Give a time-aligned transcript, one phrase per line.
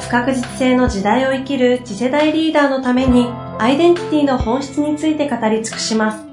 [0.00, 6.28] 不確実性の時代を生きる次世代リーダーのためにアイデンティティの本質について語り尽くします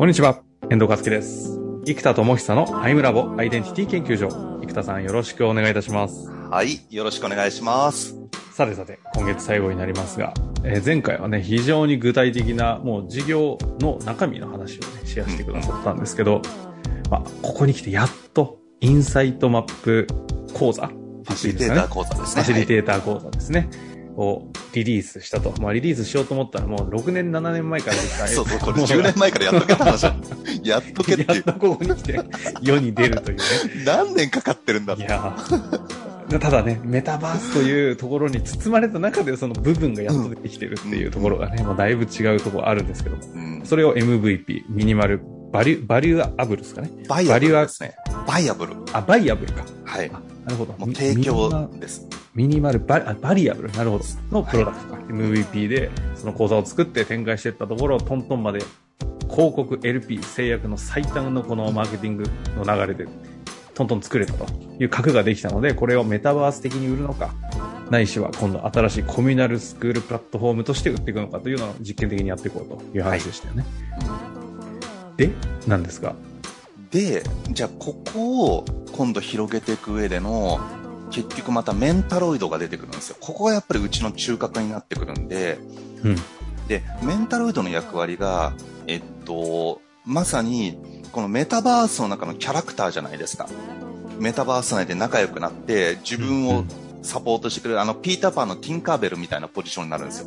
[0.00, 1.58] こんにちは、遠藤和樹です。
[1.84, 4.28] 生田智久のアイムラボアイデンティティ研究所。
[4.62, 6.30] 生田さんよろしくお願いいたします。
[6.30, 6.80] はい。
[6.88, 8.19] よろしくお願いします。
[8.60, 16.42] さてさて、今月最後になりますが、えー前回はね、非常に具体的な、もう事業の中身の話をね、シェアしてくださったんですけど、
[17.10, 20.06] まあ、ここに来てやっと、インサイトマップ
[20.52, 22.26] 講座ファシリテーター講座ですね。
[22.26, 23.70] ファシリテーター講座ですね。
[24.16, 25.54] をリリースしたと。
[25.58, 28.28] まあ、リリースしようと思ったらもう6年、7年前からできた。
[28.28, 30.16] そうそう、これ10年前からやっとけって話だ。
[30.64, 31.42] やっとけっていうやっ。
[31.44, 32.20] とここに来て
[32.60, 33.44] 世に出るというね。
[33.86, 43.62] 何年かかってるんだいやーただね、メタバースというところに包まれた中でその部分がやっと出てきてるっていうところがね、もうだいぶ違うところあるんですけども、うん。
[43.64, 45.20] それを MVP、ミニマル、
[45.52, 46.90] バリュ、バリュアブルですかね？
[47.08, 47.96] バイアブバリュアルですね。
[48.26, 48.74] バイアブル。
[48.92, 49.64] あ、バイアブルか。
[49.84, 50.10] はい。
[50.12, 50.74] あなるほど。
[50.78, 52.06] もう提供ミです。
[52.34, 54.04] ミニマルバリあバリアブル、なるほど。
[54.30, 55.00] のプロダクトか。
[55.08, 58.60] MVP で、その講座を作って展開していったところ、トントンまで、
[59.28, 62.24] 広告、LP、制約の最短のこのマーケティング
[62.56, 63.06] の流れで、
[63.80, 64.46] トントン作れたと
[64.78, 67.34] いう核ができたので、これをメタバース的に売るのか、
[67.90, 73.64] ないしは今度新しいコミュナルスクールプラットフォームとして売っていくのかというのを実験的にやっていこうという話でしたよね。
[75.16, 75.30] で、
[75.66, 76.14] なんですが、
[76.90, 80.60] で、じゃあここを今度広げていく上での、
[81.10, 83.16] 結局またメンタロイドが出てくるんですよ。
[83.20, 85.58] ここがやっぱりうちの中核になってくるんで、
[86.04, 86.16] うん。
[86.68, 88.52] で、メンタロイドの役割が、
[88.86, 89.80] えっと、
[90.10, 90.76] まさに、
[91.12, 93.48] このメタバースの中のキャラクターじゃないですか。
[94.18, 96.64] メタバース内で仲良くなって、自分を
[97.02, 100.26] サポートしてくれる、あの、ピーターパンのティンカーベルみたいなポジションになるんですよ。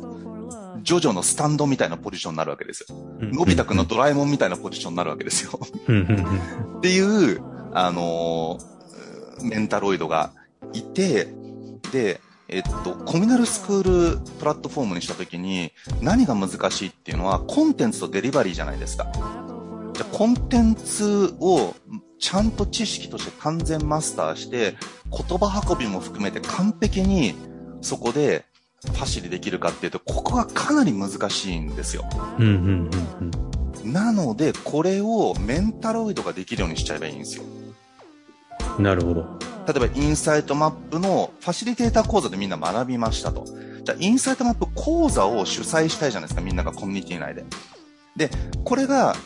[0.82, 2.96] ジョジョのスタンドみたいなポジションになるわけですよ。
[3.20, 5.60] のび太くんのドラえもんみたいなポジションになるわけですよ。
[6.78, 8.74] っていう、あのー
[9.42, 10.32] メンタロイドが
[10.72, 11.28] いて、
[11.92, 19.43] で、えっと、コミナルスクールプラットフォームにしたときに、何が難しいっていうのは、コンテンツとデリバリーじゃないですか。
[19.94, 21.74] じゃあコンテンツを
[22.18, 24.76] ちゃんと知識として完全マスターして、
[25.10, 27.34] 言葉運びも含めて完璧に
[27.80, 28.44] そこで
[28.84, 32.04] ファシリできるかっていうと、ここがかなり難しいんですよ。
[32.38, 32.90] うんうんうん
[33.20, 33.30] うん
[33.84, 37.44] なので、これをメンタロイドができるようにしちゃえばいいんですよ。
[38.78, 39.38] なるほど。
[39.66, 43.44] 例えば、インサイトマップのファシリテーター講座でみんな学びましたと。
[43.44, 47.44] じゃあ、インサイトマップ講座を主催したいじゃないですか、みんながコミュニティ内で。
[48.16, 48.30] で、
[48.64, 49.16] これが、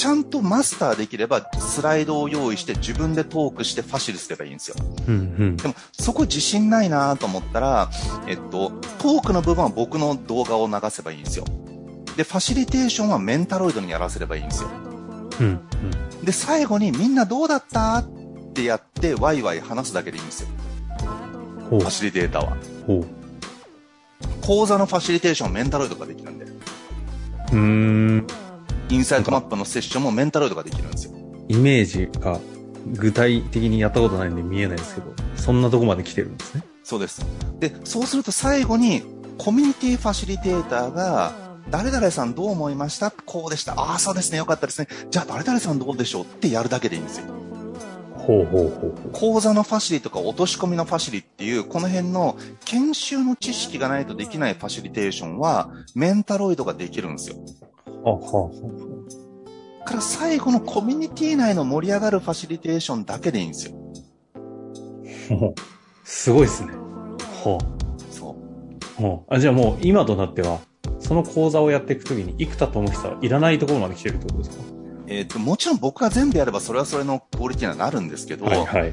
[0.00, 4.76] ちゃんとマスターできれば、スライドを用意して自分でトークしてファシリすればいいんですよ。
[5.06, 7.90] うんうんでも、そこ自信ないなと思ったら、
[8.26, 11.44] えっと、トークの部分は僕の動画を流せばいいんですよ。
[12.16, 14.70] で、ファシリテーションはメンタロイドにやらせればいいんですよ。
[15.40, 15.60] うん
[16.24, 17.98] で、最後にみんなどうだった？
[17.98, 20.48] ってやって、ワイワイ話すだけでいいんですよ。
[21.68, 22.56] ファシリテーターは。
[24.40, 26.46] 講座のファシリテーションメンタロイドができるんで。
[26.46, 28.26] うーん。
[28.90, 31.12] インサイトマップのセッションもメンタロイドができるんですよ。
[31.48, 32.40] イメージが
[32.86, 36.64] 具体的にやったことないんで見えないですけど、そんなとこまで来てるんですね。
[36.82, 37.24] そうです。
[37.60, 39.02] で、そうすると最後に、
[39.38, 41.32] コミュニティファシリテーターが、
[41.70, 43.10] 誰々さんどう思いました？
[43.10, 43.74] こうでした。
[43.74, 44.38] ああ、そうですね。
[44.38, 44.88] よかったですね。
[45.10, 47.26] じゃあ誰々さんどうでしょうってやるだけでいいんですよ。
[48.16, 49.10] ほうほうほうほう。
[49.12, 57.36] 講座のファシリとか落とし込みのファシリっていう、この辺の研修の知識がないとできないファシリテーションは、メンタロイドができるんですよ。
[59.84, 63.74] から最後のコミュニティ内の盛り上がるファシリテーションだけでいいんですよ。
[65.28, 65.54] ほう
[66.04, 66.72] すごいですね。
[66.72, 67.58] は
[68.10, 68.36] そ
[69.00, 69.04] う。
[69.04, 69.34] あ、はあ。
[69.36, 70.58] あ、じゃあもう今となっては、
[70.98, 74.64] その講座をやっていくときに、生田智久はいらないところまで来てるってことですか？
[75.06, 78.92] えっ、と、もちろん僕が全部やればそれはそれのクオリティにはなるんですけど、はいはい。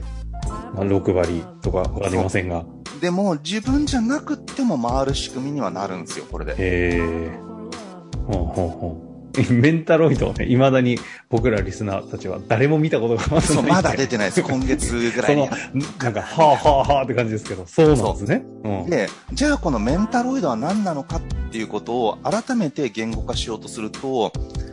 [0.73, 2.65] まあ、6割とかわかりませんが。
[3.01, 6.53] でも自分じゃなくっても回る仕組みにはなるんですよ、これで。
[6.53, 7.39] へえ。
[8.27, 9.53] ほうほうほう。
[9.53, 10.97] メンタロイドをね、未だに
[11.29, 13.71] 僕らリスナーたちは誰も見たことがまずそう、ない。
[13.73, 14.41] まだ出てないです。
[14.41, 15.47] 今月ぐらいに。
[15.47, 18.43] その、なんか、はあはあはあって感じですけど、そうなんですね。
[18.63, 18.89] うん。
[18.89, 21.21] で、じゃあこのメンタロイドは何なのかっ
[21.51, 24.31] ていうことを改めて言語化しようとすると、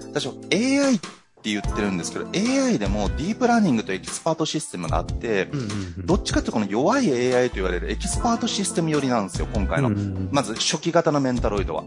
[0.08, 1.00] 私は AI っ
[1.44, 9.88] って言ってるんですけど、AI でもディープラーニングとエキスパートシステムがあって、うんうんうんどっちかっていうとこの弱い AI と言われるエキスパートシステム寄りなんですよ、今回の。
[9.88, 11.84] うんうんまず初期型のメンタロイドは。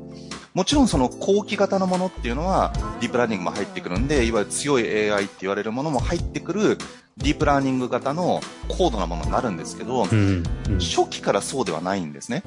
[0.54, 6.78] もちろんその後期型のものっていうのはディープラーニングも入ってくるんで、いわゆる強い AI って言われるものも入ってくる
[7.18, 12.44] ディープラーニング型の高度なものになるんですけど、うんうん初期からそうではないんですね。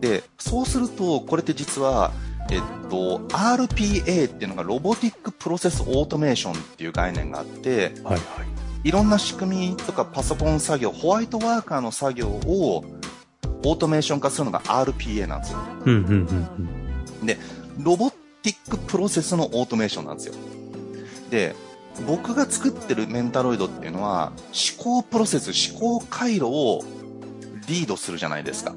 [0.00, 2.12] で、そうすると、これって実は、
[2.50, 2.60] えっ
[2.90, 8.20] と、RPA っていうのがロボティックプロセスオートメーションっていう概念があって、はいはい。
[8.84, 12.84] いろんな仕組みとかパソコン作業、ホワイトワーカーの作業を
[13.64, 15.58] オートメーション化するのが RPA なんですよ。
[15.86, 16.68] うんうんうん
[17.78, 20.34] ロボティックプロセスのオートメーションなんですよ。
[21.30, 21.56] で、
[22.06, 24.32] 僕が作ってるメンタロイドっていうのは
[24.78, 26.82] 思考プロセス、思考回路を
[27.66, 28.74] リードするじゃないですか。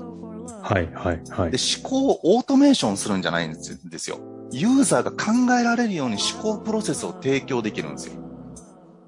[0.69, 0.75] うん。
[0.75, 1.57] はいはいはいで、。
[1.57, 4.19] 思考をオートメーションするんじゃないんですよ。
[4.51, 8.13] ユーザーが考えられるように思考プロセスを提供できるんですよ。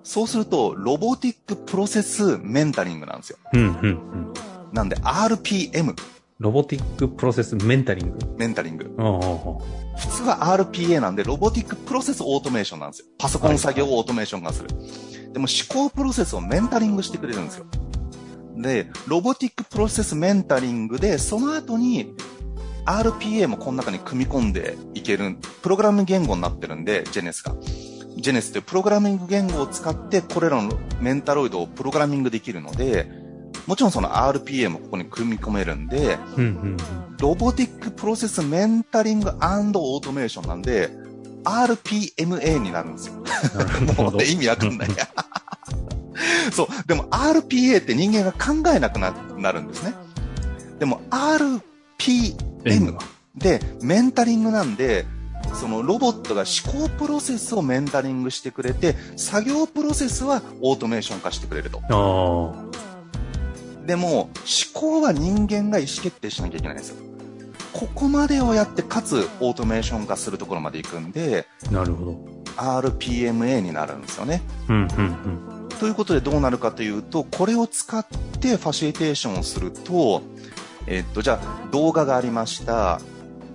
[0.03, 3.38] そうすると、ロボティックプロセスメンタリングなんですよ。
[3.53, 4.33] うんうんうん。
[4.73, 5.95] なんで、RPM、
[6.39, 8.17] ロボティックプロセスメンタリング？
[8.38, 8.85] メンタリング。
[9.97, 13.07] 普通は RPA なんで、ロボティックプロセスオートメーションなんですよ。
[13.17, 14.69] パソコン作業をオートメーション化する。
[15.33, 17.65] でも思考プロセスをメンタリングしてくれるんですよ。
[18.61, 22.13] で、ロボティックプロセスメンタリングで、その後に
[22.85, 27.56] RPA もこの中に組み込んでいける、プログラム言語になってるんで、ジェネスが。
[28.17, 33.09] ジェネスっていうプログラミング言語を使って、これらのメンタロイドをプログラミングできるので、
[33.65, 36.77] もちろんその RPA もここに組み込めるんで、うんうん
[37.19, 40.89] ロボティックプロセスメンタリングオートメーションなんで、
[41.44, 43.15] RPMA になるんですよ。
[44.01, 44.89] もう意味わかんない。
[46.51, 46.68] そう。
[46.88, 49.94] でも RPA って人間が考えなくななるんですね。
[50.80, 52.97] でも RPM
[53.36, 55.06] でメンタリングなんで、
[55.53, 61.81] そのロボットが思考プロセスをメンタリングしてくれて、作業プロセスはオートメーション化してくれると。
[61.89, 62.69] あ
[63.86, 64.31] でも、思
[64.74, 66.97] 考は人間が意思決定しなきゃいけないんですよ。
[67.74, 72.18] ここまでをやって、かつオートメーション化するところまで行くんで、あ、なるほど。
[72.57, 74.41] RPMA になるんですよね。
[74.68, 78.05] うんうんということでどうなるかというと、これを使っ
[78.39, 80.21] てファシリテーションをすると、
[80.87, 82.99] えっと、じゃあ動画がありました。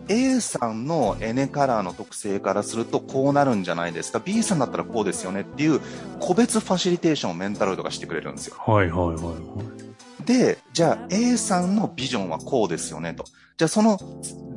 [0.09, 4.21] A さんのエネカラーの特性からするとこうなるんじゃないですか。
[4.25, 5.81] B さんだったらこうですよねっていう
[6.21, 8.57] 個別ファシリテーションをメンタルとかしてくれるんですよ。
[8.59, 9.84] はいはいはいはい。
[10.25, 13.25] で、じゃあ A さんのビジョンはこうですよねと。
[13.57, 13.99] じゃあその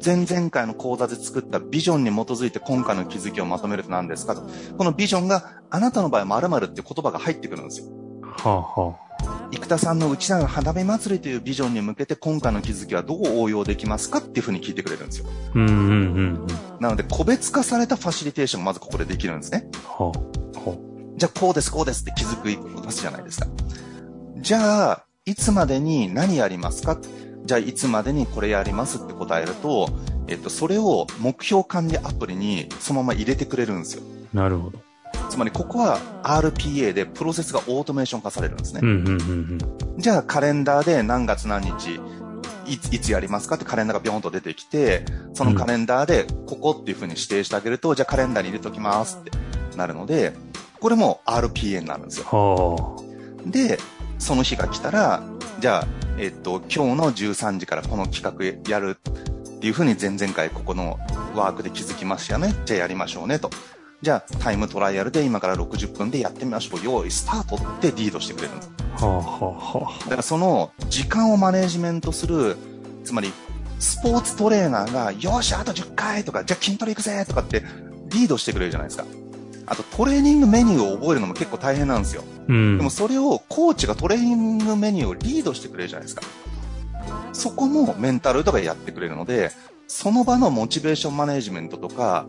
[0.03, 4.47] 前々回の講座で作ったビジョンに基づいて今回の気づきをまとめると何ですかと。
[4.77, 7.87] このビジョンがあなたの場合〇〇って言葉が入ってくるんですよ。
[8.21, 9.07] はあは
[9.51, 15.25] 生田さんのうちなる花火祭りというビジョンに向けて今回の気づきはどう応用できますかっていうふうに聞いてくれるんですよ。
[15.27, 15.51] あ。
[15.55, 16.47] うんうんうんうん。
[16.79, 19.67] なので個別化されたファシリテーションがまずここでできるんですね。
[19.83, 20.11] は
[20.55, 20.59] あ。
[20.59, 20.77] は
[21.17, 23.47] じゃあこうですこうですって気づく一発じゃないですか。
[24.37, 26.97] じゃあ、いつまでに何やりますか？
[27.45, 29.89] じゃあいつまでにこれやりますって答えると、
[30.27, 34.03] えっと、それを目標管理アプリにそのまま入れてくれるんですよ。
[34.33, 34.37] あ。
[34.37, 34.79] なるほど。
[35.29, 38.85] つまりここは RPA でプロセスがオートメーション化されるんですねう。
[38.85, 39.57] んうんうん
[39.97, 41.99] じゃあカレンダーで何月何日、
[42.65, 45.03] いついつやりますかってカレンダーがビョンと出てきて、
[45.33, 49.31] そのカレンダーでここっていう風に指定してあげると、じゃあカレンダーに入れときますって
[49.75, 50.33] なるので、
[50.79, 52.25] これも RPA になるんですよ。
[52.25, 53.03] は
[53.45, 53.79] で、
[54.19, 55.23] その日が来たら、
[55.59, 58.97] じゃあ、えっと、今日の13時からこの企画やる
[59.49, 60.99] っていう風に前々回ここの
[61.35, 62.53] ワークで気づきましたよね。
[62.65, 63.49] じゃあやりましょうねと。
[64.01, 66.81] じゃあタイムトライアルで今から60分でやってみましょう。
[66.83, 68.71] 用意スタートってリードしてくれるんです。
[69.01, 69.05] あ。
[69.05, 72.55] はあはあはだからその時間をマネジメントする、
[73.03, 73.31] つまり
[73.79, 77.63] スポーツトレーナーが、よし、あと10回とか、じゃあ筋トレ行くぜとかって
[78.09, 79.05] リードしてくれるじゃないですか。
[79.67, 82.23] あとトレーニングメニューを覚えるのも結構大変なんですよ。
[82.25, 82.43] あ。
[82.47, 82.77] うん。
[82.77, 86.23] でもそれをコーチがトレーニングメニューをリードしてくれるじゃないですか。
[87.33, 89.51] そこもメンタルとかやってくれるので、
[89.87, 92.25] その場のモチベーションマネジメントとか、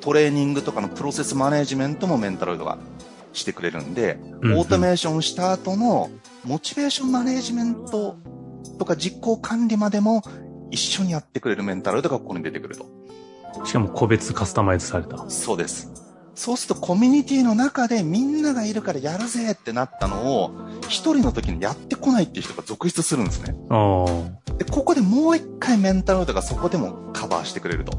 [0.00, 2.78] トレーニングとかのプロセスマネジメントもメンタロイドが
[3.32, 6.10] してくれるんで、オートメーションした後の
[6.44, 8.16] モチベーションマネジメント
[8.78, 10.22] とか実行管理までも
[10.70, 12.86] 一緒にやってくれるメンタロイドがここに出てくると。
[13.64, 15.28] しかも個別カスタマイズされた。
[15.30, 16.01] そうです。
[16.34, 23.54] そうするとコミュニティの中でみんながいるからやるぜってなったのを一人の時にやってこないっていう人が続出するんですね。
[24.58, 27.92] で、ここでもう一回メンタロイドがそこでもカバーしてくれると。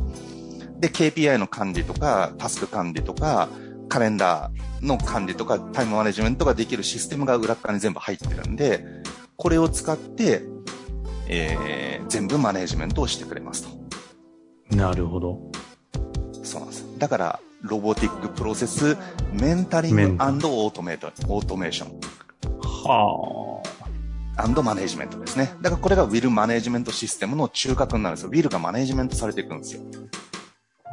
[0.80, 3.50] で、KPI の管理とか、タスク管理とか、
[3.88, 8.86] カレンダーの管理とか、タイムマネジメントができるシステムが裏っ側に全部入ってるんで、
[9.38, 10.44] これを使って、
[11.28, 13.66] えー、全部マネジメントをしてくれます
[14.70, 14.76] と。
[14.76, 15.40] なるほど。
[16.44, 16.86] そうなんです。
[16.98, 18.98] だから、ロボティックプロセス
[19.32, 22.00] メンタリングオートメート、オートメーション
[22.88, 23.64] は
[24.64, 25.54] マネジメントですね。
[25.62, 28.30] だからこれがウィルマネジメントシステムの中核になるんですよ。
[28.30, 29.82] ウィルがマネジメントされていくんですよ。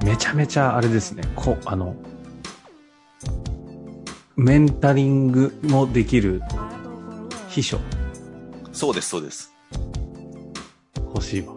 [0.01, 0.05] あ。
[0.05, 1.25] めちゃめちゃあれですね。
[1.35, 1.97] こあの、
[4.37, 6.41] メンタリングもできる
[7.49, 7.81] 秘書
[8.73, 9.53] そうです、そうです。
[10.97, 11.55] 欲しいわ。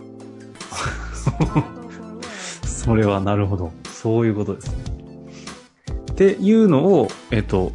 [2.66, 3.72] それはなるほど。
[3.86, 4.83] そういうことですね。
[6.14, 7.72] っていうのを、えっと、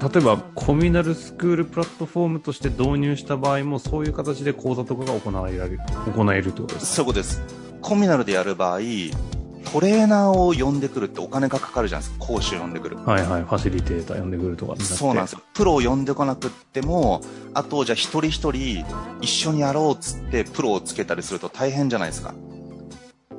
[0.00, 5.78] 例えばコミュナルスクールプラットフォームとして導入した場合もそういう形で講座とかが行えられる、
[6.12, 7.40] 行えるってことですそうです。
[7.80, 8.78] コミュナルでやる場合、
[9.72, 12.26] トレーナーを呼んでくるってお金がかかるじゃないですか。
[12.26, 12.96] 講師を呼んでくる。
[12.96, 15.40] かはいはい、ファシリテーター呼んでくるとかそうなんですよ。
[15.54, 17.20] プロを呼んでこなくっても、
[17.54, 18.84] あと、じゃあ一人一人
[19.20, 22.34] 一緒にやろうっつってプロをつけたりすると大変じゃないですか。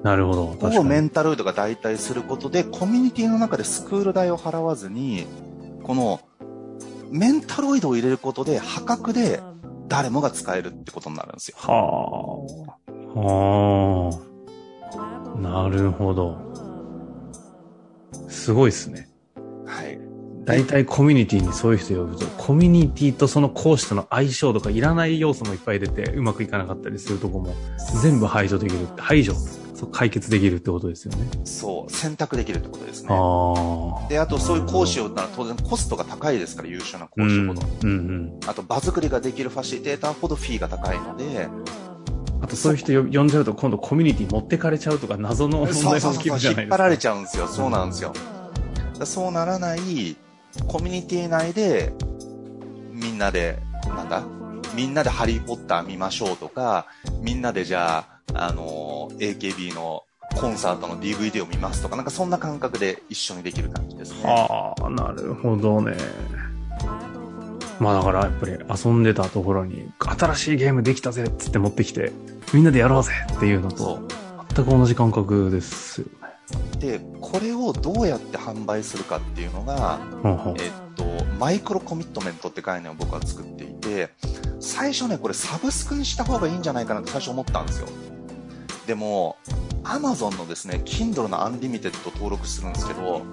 [0.03, 0.47] なるほど。
[0.47, 0.69] こ。
[0.69, 5.25] こをメンタロイドが代替することで、コミュニティの中でスクール代を払わずに、
[5.83, 6.19] この、
[7.09, 9.39] メンタロイドを入れることで破格で
[9.87, 11.57] 誰もが使えるってことになるんですよ。
[11.59, 12.77] は
[13.15, 13.19] あ。
[13.19, 14.19] は
[15.35, 15.39] あ。
[15.39, 16.37] なるほど。
[18.27, 19.07] すごいですね。
[19.65, 19.99] はい。
[20.43, 27.53] 大体コミュニティにそういう人呼ぶと、コミュニティとその講師との相性とかいらない要素もいっぱい出て、うまくいかなかったりするとこも、
[28.01, 28.87] 全部排除できる。
[28.97, 29.33] 排除
[29.83, 31.27] そう解決できるってことですよね。
[31.45, 33.09] そう、選択できるってことですね。
[33.11, 34.07] ああ。
[34.09, 37.29] で、あとそういう講師をなら当然コストが高いですから、優秀な講うん。
[37.29, 37.61] 師ほど。
[37.83, 38.39] うんうん。
[38.47, 41.47] あと場作りができるファシリテーターほどフィーが高いので、
[42.41, 46.61] あとそういう人よ呼んじゃうと今度コミュニティ持ってかれちゃうとか謎の問題がそうそうそう起きるじゃないですか。
[46.61, 47.47] 引っ張られちゃうんですよ。
[47.47, 48.13] そうなんですよ。
[49.05, 49.79] そうならない、
[50.67, 51.93] コミュニティ内で、
[52.91, 54.23] みんなで、なんだ？
[54.75, 56.87] みんなでハリーポッター見ましょうとか、
[57.21, 60.03] みんなでじゃあ、あのー AKB の
[60.35, 64.23] コンサートの DVD を見ますとか、なんかそんな感覚で一緒にできる感じですね。
[64.25, 65.95] ああ、なるほどね。
[67.79, 72.11] まあだからやっぱり遊んでたところに新しいゲームできたぜっつって持ってきて
[72.53, 74.07] みんなでやろうぜっていうのそとう。
[74.55, 76.13] 全く同じ感覚ですよね。
[76.79, 81.03] で、これをどうやって販売するかっていうのが、ほうほうえっと、
[81.39, 84.11] マイクロコミットメントって概念を僕は作っていて、
[84.59, 87.87] 最初ね、これサブスクにした方がいいんじゃないかなって最初思ったんですよ。
[88.87, 89.37] でも、
[89.83, 93.23] Amazon のですね、Kindle の Unlimited 登録するんですけど、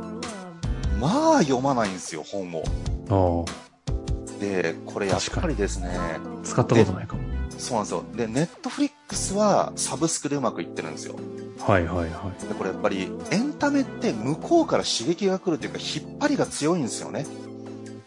[1.00, 3.44] まあ読まないんですよ、本を。
[3.46, 7.22] あで、これやっぱりですね、あ、使ったことないかも。
[7.58, 8.04] そうなんですよ。
[8.14, 11.16] で、Netflix はサブスクでうまくいってるんですよ。
[11.60, 12.48] はいはいはい。
[12.48, 17.26] でこれやっぱりエンタメって向こうから刺激が来るというか引っ張りが強いんですよね。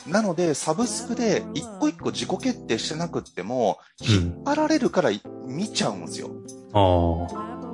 [0.08, 5.12] なのでサブスクで一個一個自己決定してなくっても引っ張られるから
[5.46, 6.32] 見ちゃうんですよ。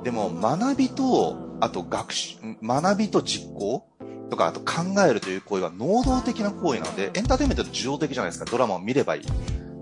[0.04, 3.86] でも学びと、あと学習、学びと実行
[4.30, 8.50] とか、あと考えるという行為は能動的な行為なので、エンターテインメントって受動的じゃないですか。
[8.50, 9.22] ドラマを見ればいい。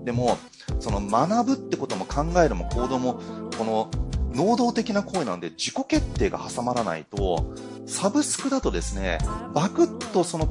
[0.05, 0.37] でも、
[0.79, 3.19] その学ぶってことも考えるも行動も、
[3.57, 3.91] この
[4.33, 7.53] 能動的な行為なので自己決定が挟まらないと、
[7.85, 9.17] サブスクだとですね、
[9.53, 10.47] バクッとその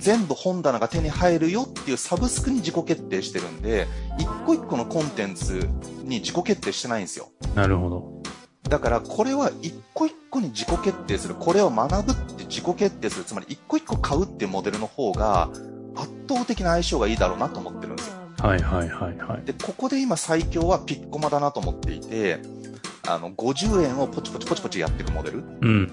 [0.00, 3.86] 全部本棚が手に入るよっていうサブスクに自己決定してるんで、
[4.18, 5.68] 一個一個のコンテンツ
[6.04, 7.28] に自己決定してないんですよ。
[7.54, 8.22] なるほど。
[8.68, 11.34] だからこれは一個一個に自己決定する。
[11.34, 13.24] これを学ぶって自己決定する。
[13.24, 15.50] つまり一個一個買うっていうモデルの方が
[15.96, 18.14] 圧倒的な相性がいいだろうなと思ってるんですよ。
[18.38, 19.44] はいはいはいはい。
[19.44, 22.40] で、ここで今最強はピッコマだなと思っていて、
[23.06, 25.44] あの、50円をポチポチポチポチやっていくモデル。
[25.60, 25.92] うん。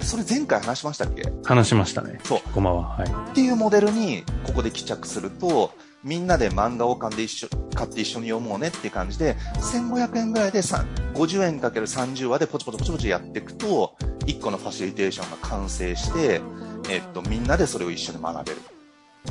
[0.00, 1.32] それ前回話しましたっけ？
[1.44, 2.20] 話しましたね。
[2.24, 2.40] そう。
[2.52, 2.82] こんばんは。
[2.96, 3.30] はい。
[3.30, 5.72] っていうモデルにここで帰着すると、
[6.04, 10.84] みんなで漫画を買って一緒買って一緒に読もうねって感じで、1500円ぐらいでさ
[11.14, 13.96] 50円かける30話でポチポチポチポチやっていくと、
[14.26, 16.40] 1個のファシリテーションが完成して、
[16.88, 18.58] えっと、みんなでそれを一緒に学べる。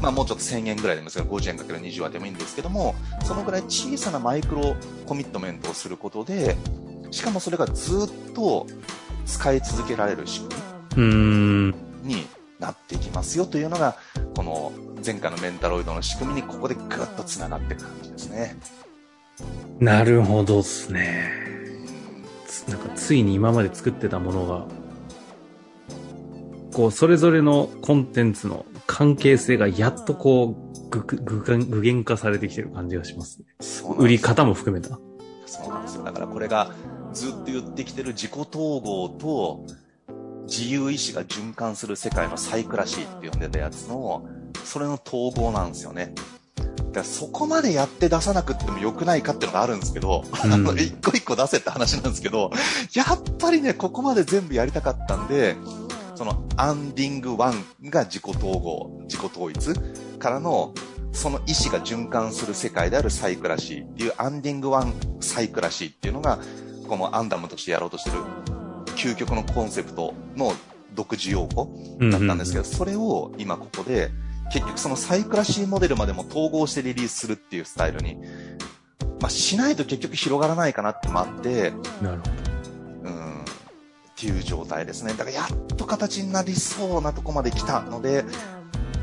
[0.01, 4.75] まあもうちょっと1000円ぐらいでもいいですけど、50円かける20話でもいいんですけども、そのぐらい小さなマイクロ
[5.06, 6.58] コミットメントをすることで、
[7.12, 8.68] しかもそれがずっと
[9.25, 10.42] 使い続けられる仕
[10.96, 11.74] 組み。
[12.04, 12.28] に
[12.60, 13.96] なっていきますよというのが、
[14.36, 14.72] この
[15.04, 16.86] 前回のメンタロイドの仕組みにここでぐっ
[17.18, 18.56] と繋がっていく感じですね。
[19.80, 21.32] なるほどっすね。
[22.46, 24.66] つなんかついに今まで作ってたものが、
[26.74, 33.46] こう、それぞれのコンテンツの関係性がやっとこう、具具具具現化されてきてる感じがしますね。
[33.62, 35.00] す売り方も含めた。
[35.46, 36.04] そうなんですよ。
[36.04, 36.72] だからこれが
[37.13, 39.65] ずっと言ってきてる自己統合と
[40.48, 44.27] 自由意志が循環する世界のサイクラシーって呼んでたやつの、
[44.63, 46.13] それの統合なんですよね。
[46.58, 52.51] だからそこまでやって出さなくっても良くないかっていうのがあるんですけど、うんあの、 一個一個出せって話なんですけど、
[52.94, 55.56] やっぱりね、ここまで全部やりたかったんで、
[56.15, 59.74] そそのアンディング1が自己統合、自己統一
[60.20, 60.72] からの、
[61.13, 66.38] その意思が循環する世界であるサイクラシーっていうアンディング1サイクラシーっていうのが、
[66.91, 68.17] このアンダムとしてやろうとしてる
[68.98, 70.51] 究極のコンセプトの
[70.93, 71.69] 独自用語
[72.01, 74.12] だったんですけど、それを今ここで、
[74.51, 78.17] 結局そのサイクラシーモデルまでも統合してリリースするっていうスタイルに、
[79.21, 81.71] まあ、しないと結局広がらないかなってもあって、
[82.01, 82.24] なるほ
[83.03, 83.45] うん、っ
[84.17, 85.13] ていう状態ですね。
[85.13, 88.25] だからやっと形になりそうなとこまで来たので、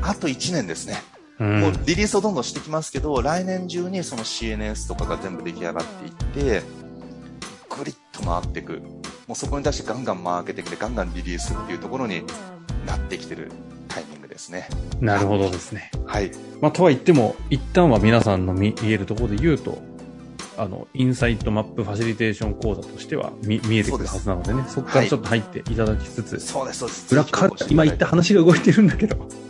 [0.03, 1.01] あと1年ですね。
[1.39, 1.45] ど。
[1.45, 1.47] う。
[1.47, 6.63] もうんリリースをどんどんしてきますけど、来年中にその CNS とかが全部出来上がっていって、
[8.19, 8.81] と回っていく。
[9.27, 12.23] もうそこに対してガンガンマーケティングでガンガンリリースっていうところに
[12.87, 13.51] なってきてる
[13.87, 14.67] タイミングですね。
[14.99, 15.91] なるほどですね。
[16.05, 16.31] はい。
[16.61, 19.81] まあ、とは言っても、一旦は皆さんの見見えるところで言うと、
[20.57, 27.13] あの、インサイトマップファシリテーション講座としては見見えてくるはずなのでね、そこからちょっと入っていただきつつ、そうです、そうです。
[27.13, 29.49] 裏か今言った話が動いてるんだけど、うん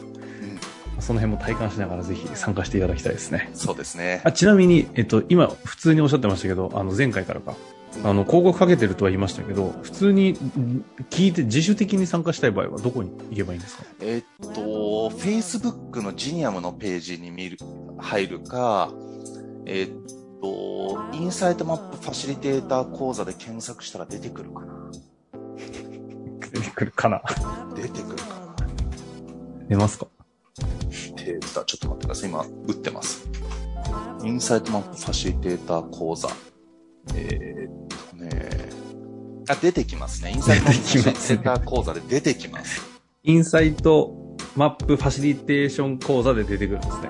[1.09, 3.49] その辺も体感しながらぜひ参加していただきたいですね。
[3.55, 4.21] そうですね。
[4.25, 7.55] あちなみに、えっと、今、普通におっしゃってましたけど、あの、前回からか、
[8.03, 13.83] あの、広告かけてるとは言いましたけど、普通にん聞いて自主的に参加したい場合はどこに行けばいいんですか？
[14.01, 17.57] えっと、Facebook のジニアムのページに見る、
[17.97, 18.93] 入るか、
[19.65, 19.87] えっ
[20.41, 24.91] と、インサイトマップファシリテーター講座で検索したら出てくるかな
[26.51, 27.21] 出てくるかな？
[27.75, 28.55] 出てくるかな
[29.67, 30.07] 出ますか？
[31.17, 32.29] えーと、ちょっと待ってください。
[32.29, 33.27] 今、打ってます。
[34.23, 36.29] インサイトマップファシリテーター講座。
[37.15, 38.69] えーっとね、
[39.49, 40.31] あ、出てきますね。
[40.31, 42.81] インサイトマップファシリテーター講座で出てきます。
[43.23, 44.15] インサイト
[44.55, 47.09] マップファシリテーション講座で出てくるんですね。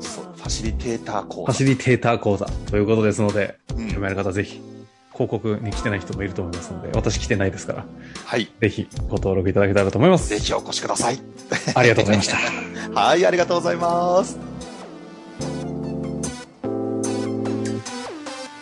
[0.00, 1.44] そう、ファシリテーター講座。
[1.46, 4.60] ファシリテーター講座ということですので、うん興味ある方ぜひ、
[5.12, 7.86] 広告に来てない人もいると思いますので、私来てないですから、
[8.24, 8.48] はい。
[8.60, 10.28] ぜひご登録いただけたらと思います。
[10.28, 11.20] ぜひお越しください。
[11.74, 12.36] ありがとうございました。
[12.94, 14.49] はい、ありがとうございます。